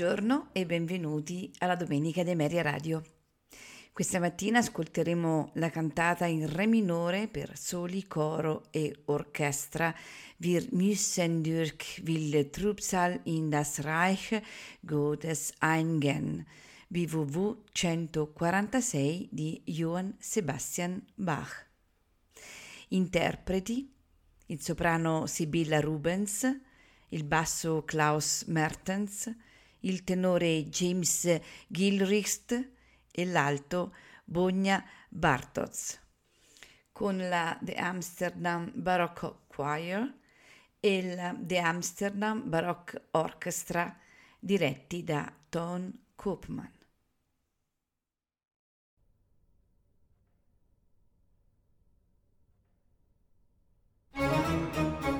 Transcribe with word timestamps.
Buongiorno 0.00 0.48
e 0.52 0.64
benvenuti 0.64 1.52
alla 1.58 1.76
Domenica 1.76 2.22
di 2.22 2.34
Meria 2.34 2.62
Radio. 2.62 3.04
Questa 3.92 4.18
mattina 4.18 4.60
ascolteremo 4.60 5.50
la 5.56 5.68
cantata 5.68 6.24
in 6.24 6.50
Re 6.50 6.66
minore 6.66 7.28
per 7.28 7.54
soli, 7.58 8.06
coro 8.06 8.68
e 8.70 9.02
orchestra 9.04 9.94
Wir 10.38 10.66
müssen 10.72 11.42
durch 11.42 12.00
wilde 12.02 12.48
Trübsal 12.48 13.20
in 13.24 13.50
das 13.50 13.84
Reich 13.84 14.40
Gottes 14.80 15.52
eingehen, 15.58 16.46
BWV 16.88 17.58
146 17.70 19.28
di 19.30 19.60
Johann 19.66 20.12
Sebastian 20.18 21.04
Bach. 21.14 21.66
Interpreti 22.88 23.92
il 24.46 24.62
soprano 24.62 25.26
Sibilla 25.26 25.78
Rubens, 25.78 26.50
il 27.08 27.24
basso 27.24 27.82
Klaus 27.84 28.44
Mertens, 28.44 29.30
il 29.80 30.04
tenore 30.04 30.68
James 30.68 31.40
Gilchrist 31.68 32.70
e 33.10 33.24
l'alto 33.24 33.94
Bogna 34.24 34.84
Bartos 35.08 35.98
con 36.92 37.16
la 37.16 37.58
The 37.62 37.74
Amsterdam 37.74 38.70
Baroque 38.74 39.46
Choir 39.48 40.14
e 40.78 41.14
la 41.14 41.34
The 41.38 41.58
Amsterdam 41.58 42.48
Baroque 42.48 43.08
Orchestra 43.12 43.96
diretti 44.38 45.02
da 45.02 45.32
Ton 45.48 45.92
Koopman. 46.14 46.78
Música 54.70 55.19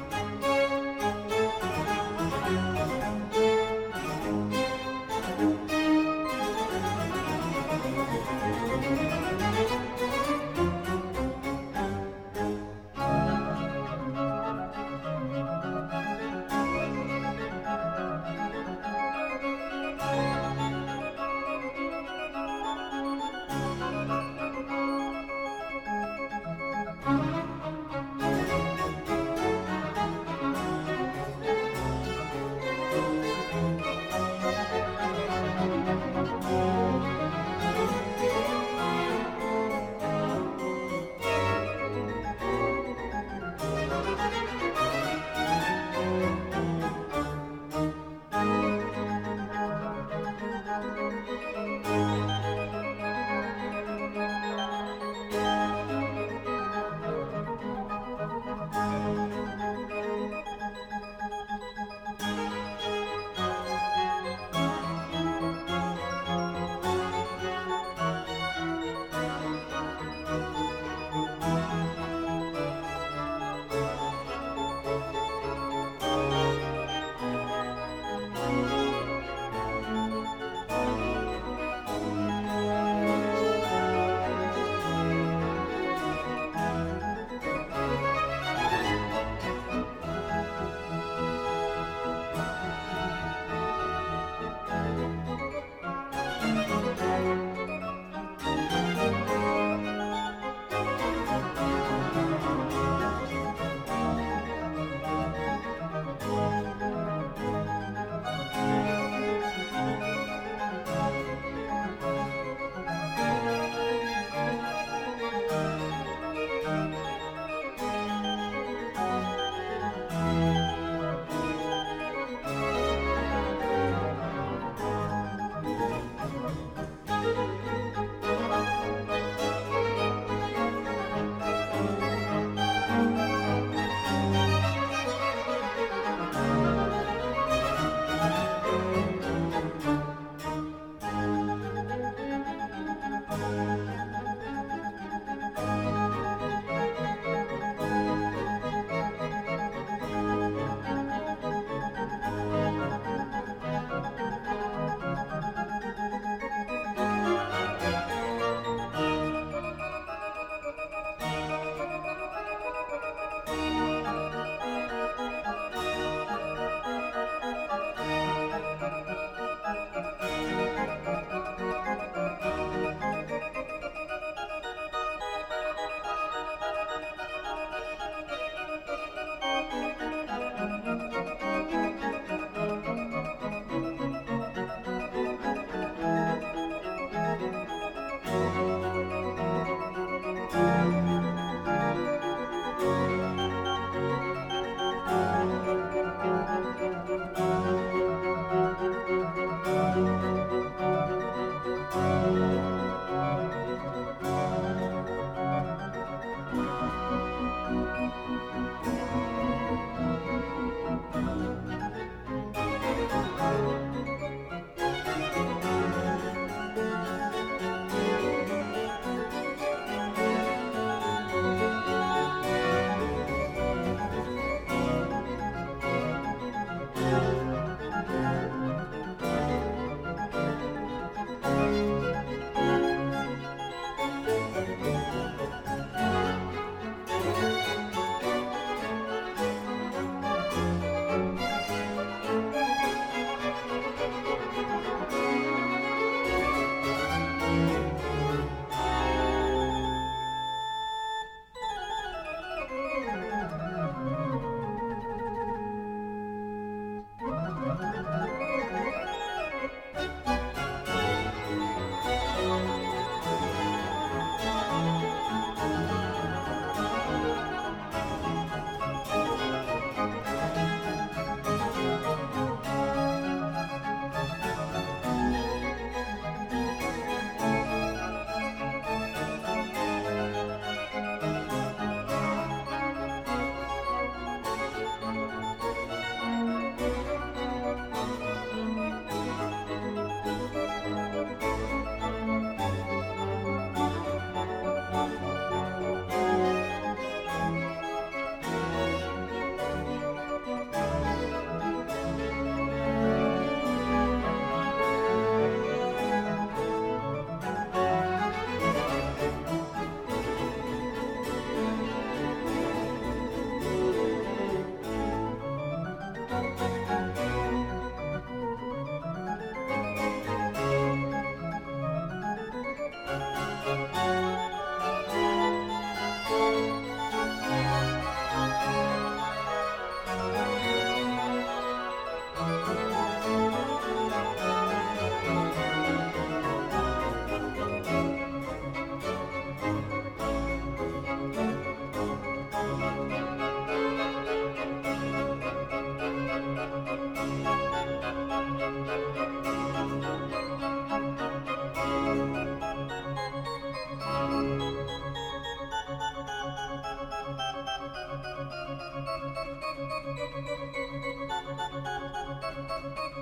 Thank 362.96 363.14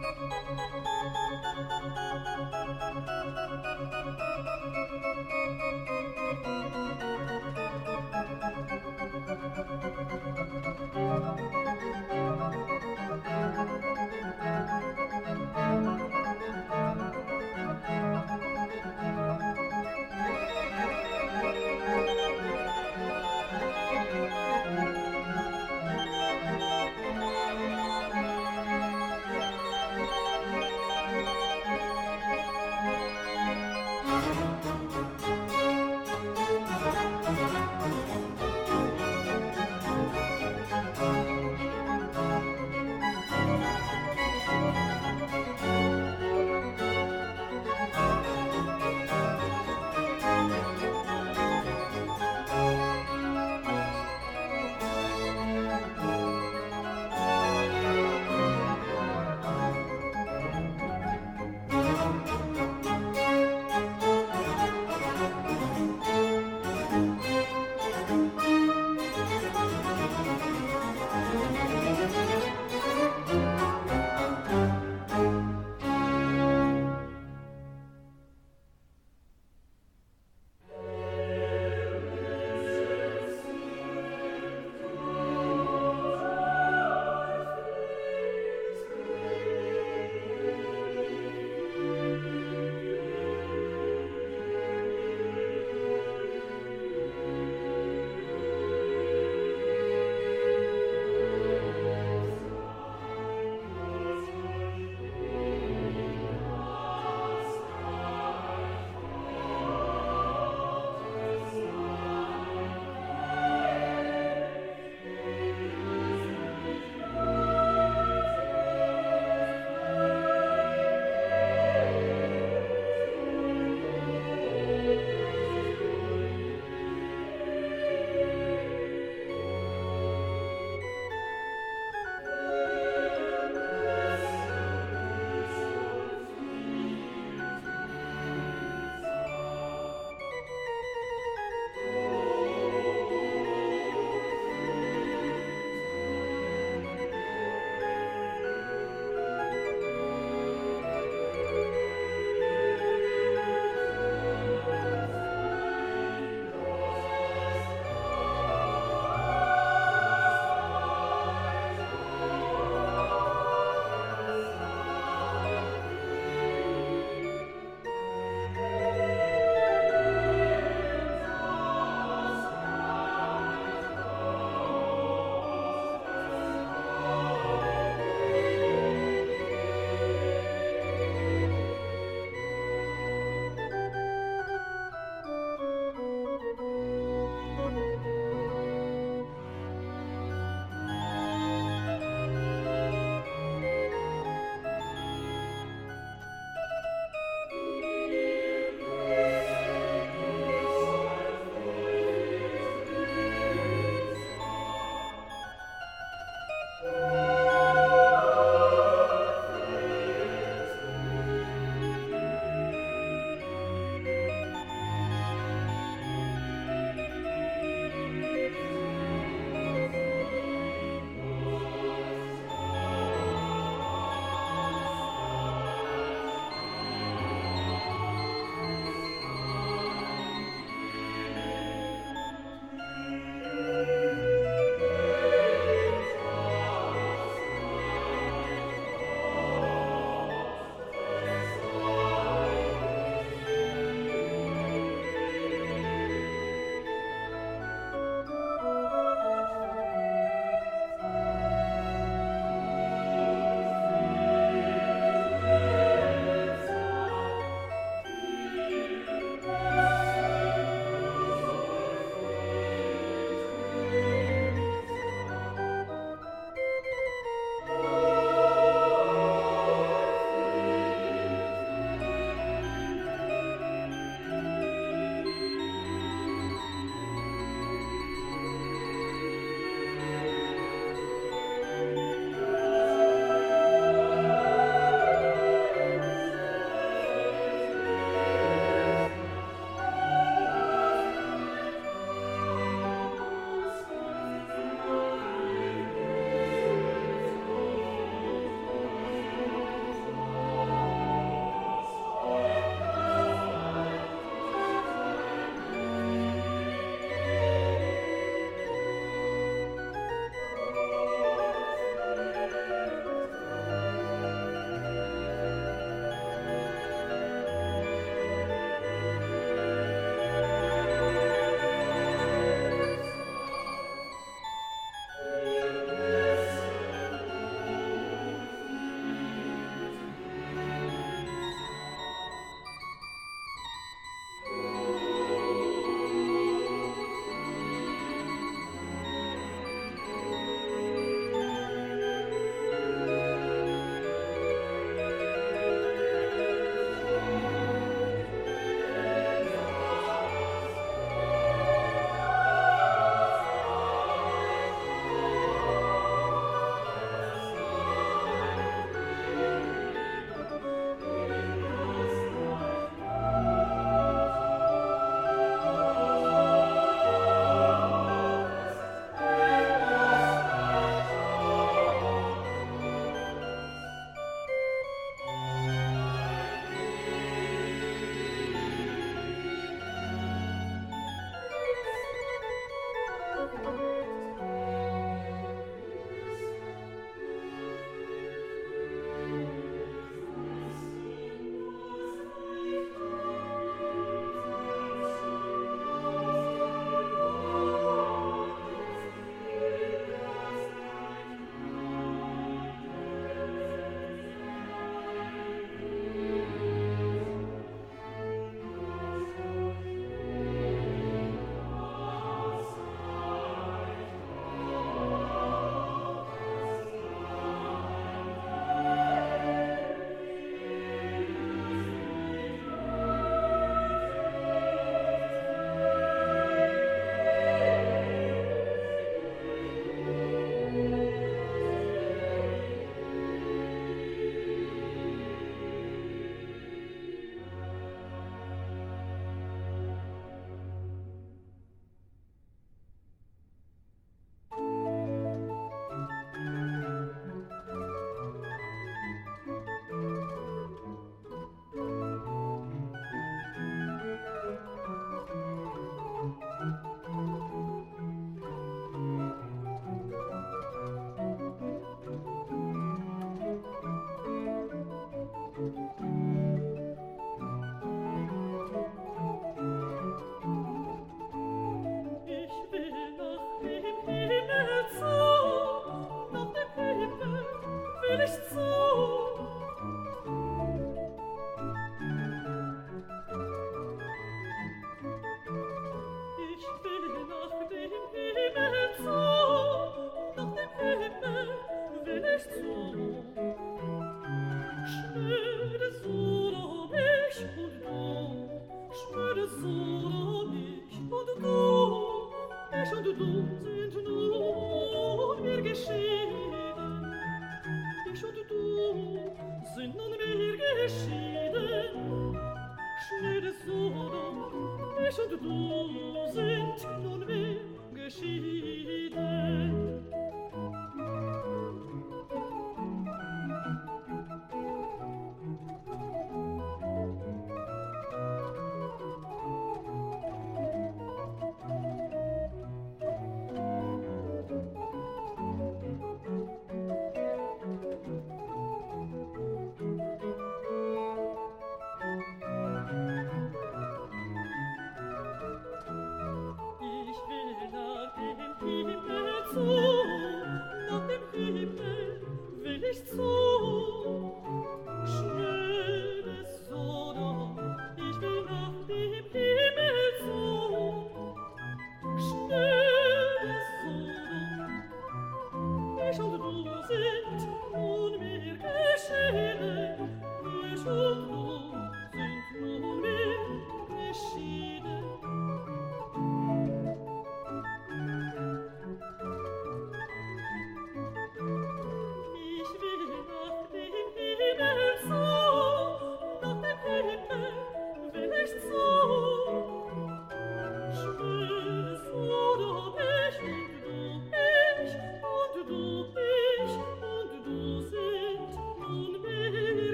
you. 4.46 4.57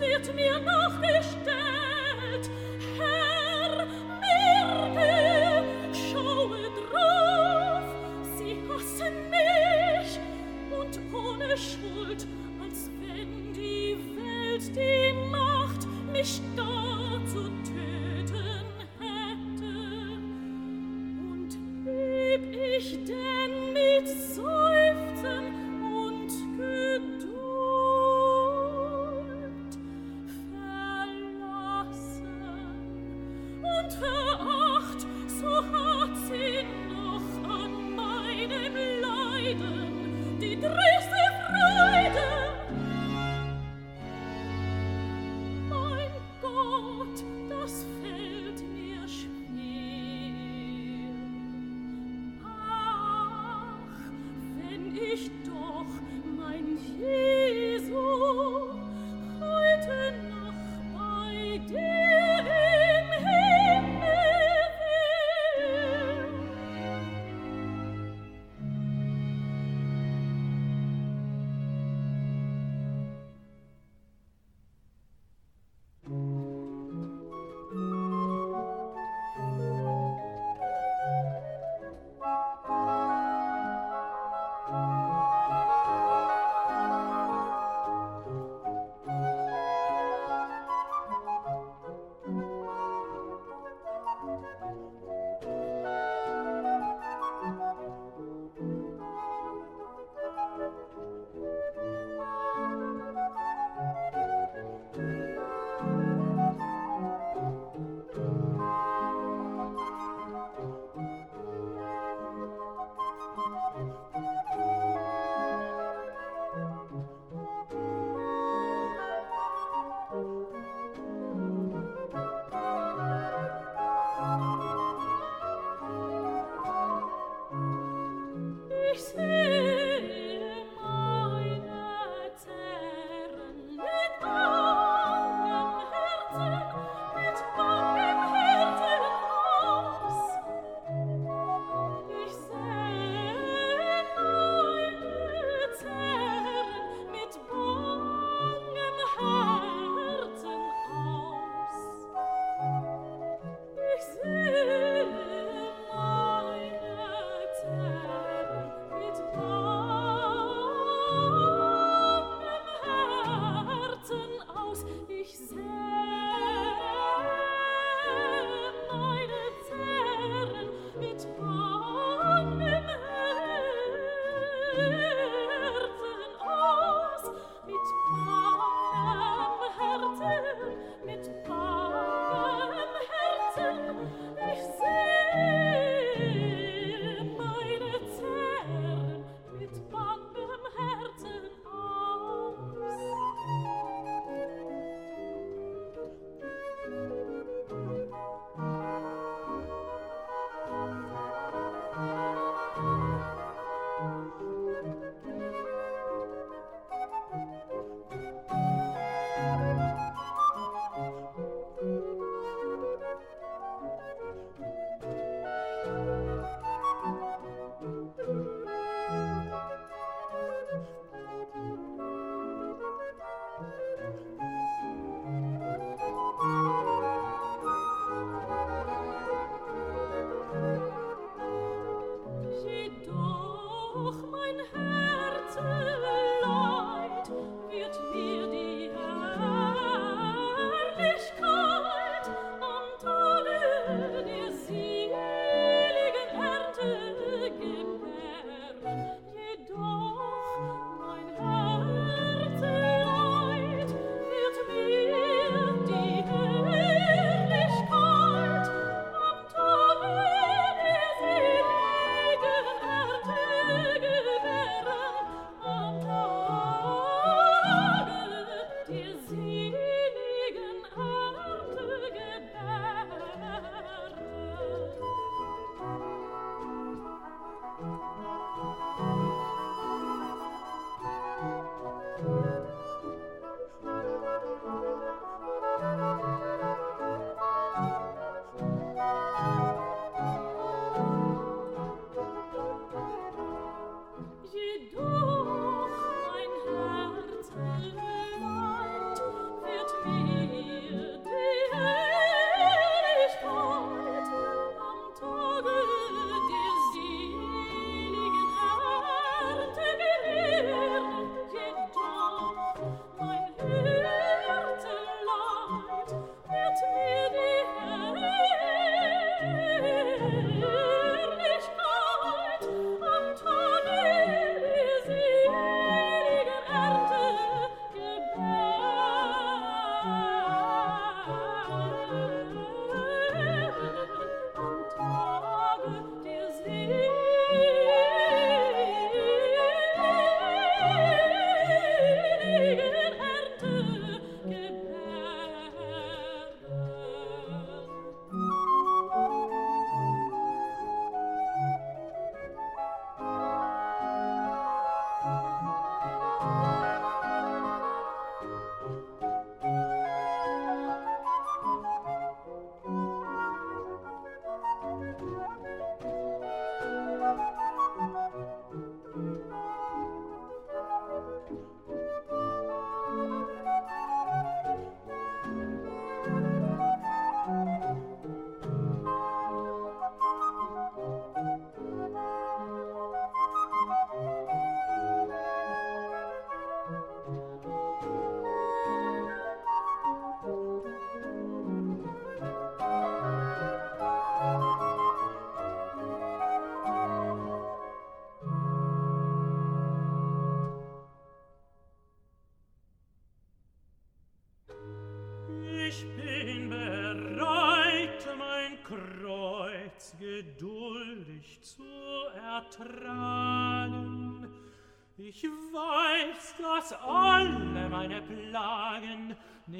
wird 0.00 0.34
mir 0.34 0.58
noch 0.60 1.00
gestellt. 1.00 1.53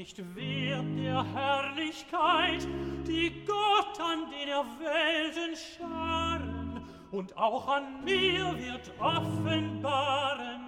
Nicht 0.05 0.37
wert 0.37 0.85
der 0.99 1.25
Herrlichkeit, 1.33 2.69
die 3.07 3.43
Gott 3.47 3.99
an 3.99 4.31
den 4.31 4.49
erwählten 4.51 5.57
Scharen 5.57 6.83
und 7.11 7.35
auch 7.39 7.67
an 7.69 8.05
mir 8.05 8.55
wird 8.59 8.93
offenbaren. 9.01 10.61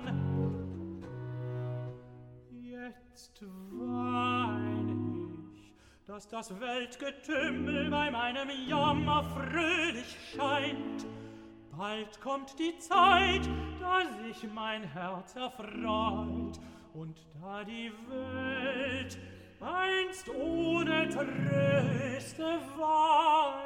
Jetzt 2.63 3.43
weine 3.73 5.29
ich, 5.53 5.75
dass 6.07 6.27
das 6.29 6.59
Weltgetümmel 6.59 7.91
bei 7.91 8.11
meinem 8.11 8.49
Jammer 8.67 9.23
fröhlich 9.23 10.17
scheint. 10.35 11.05
Bald 11.77 12.19
kommt 12.23 12.59
die 12.59 12.79
Zeit, 12.79 13.47
da 13.81 14.01
sich 14.25 14.51
mein 14.55 14.85
Herz 14.85 15.37
erfreut, 15.37 16.59
und 16.97 17.27
da 17.41 17.63
die 17.63 17.93
Welt 18.09 19.19
Tröste 21.17 22.61
weint. 22.77 23.57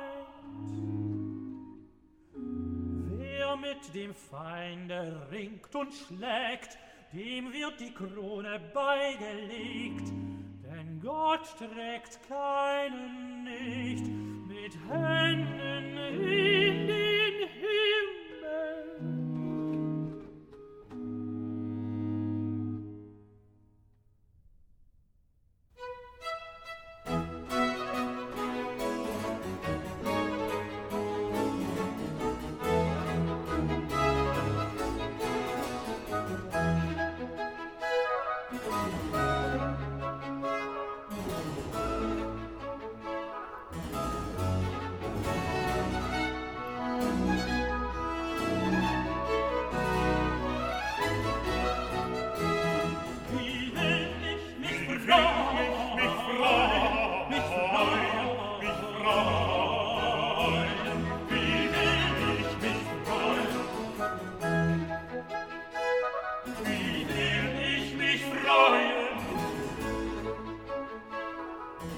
Wer 3.18 3.56
mit 3.56 3.94
dem 3.94 4.14
Feinde 4.14 5.26
ringt 5.32 5.74
und 5.74 5.92
schlägt, 5.92 6.78
dem 7.12 7.52
wird 7.52 7.80
die 7.80 7.92
Krone 7.92 8.60
beigelegt. 8.72 10.08
Denn 10.64 11.00
Gott 11.02 11.56
trägt 11.58 12.20
keinen 12.28 13.44
nicht 13.44 14.06
mit 14.46 14.76
Händen 14.88 15.96
in 15.96 16.86
den 16.86 17.48
Himmel. 17.48 18.19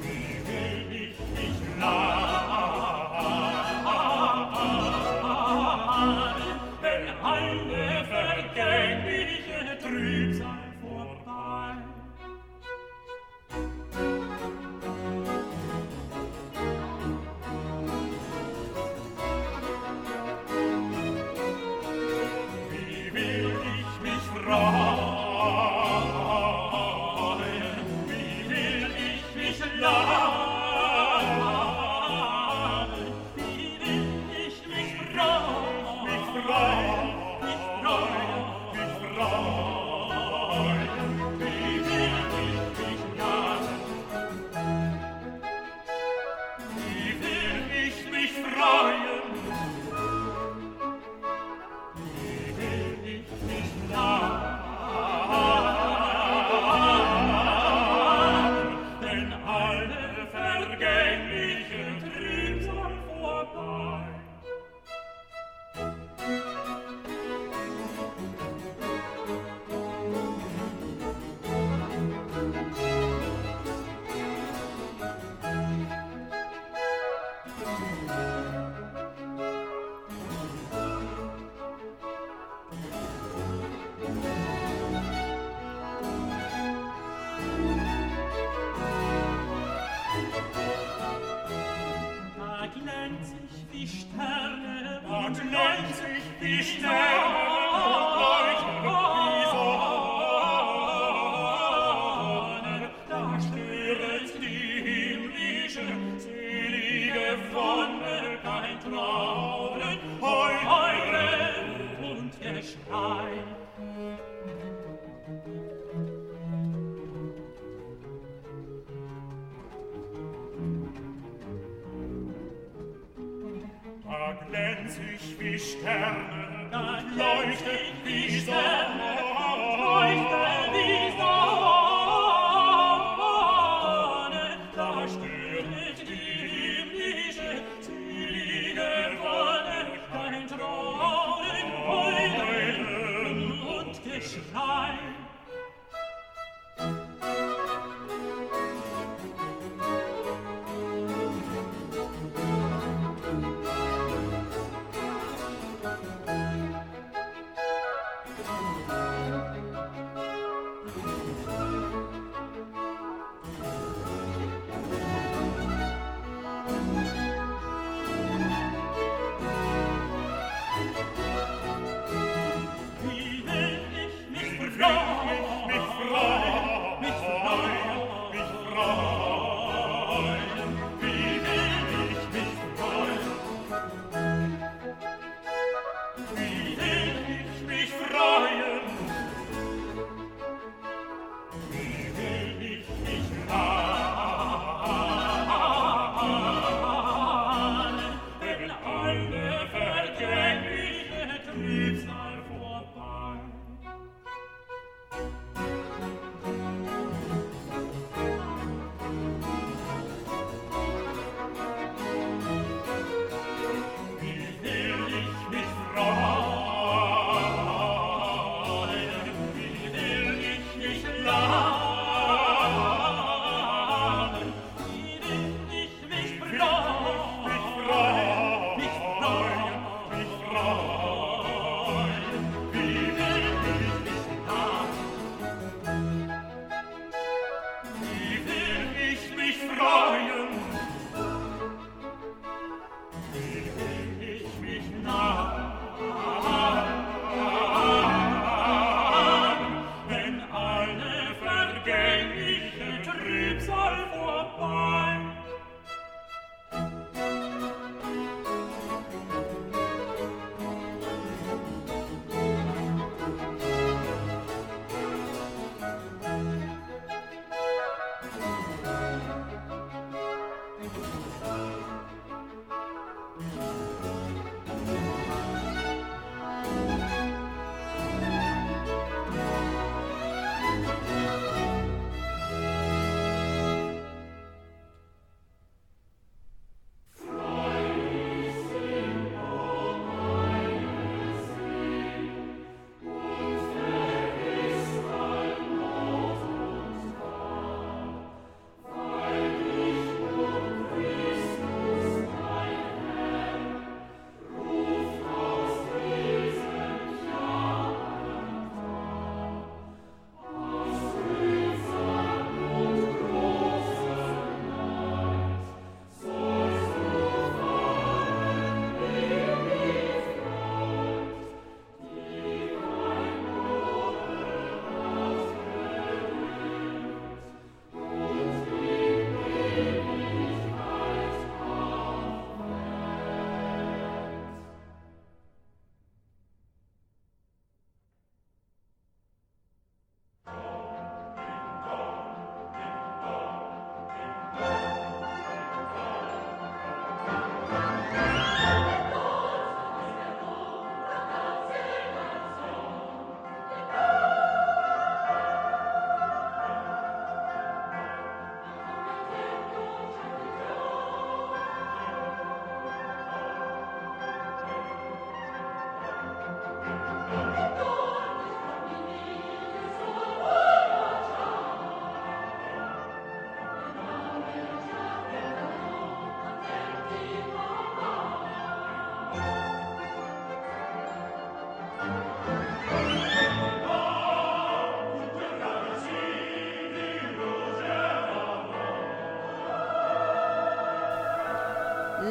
me. 0.00 0.21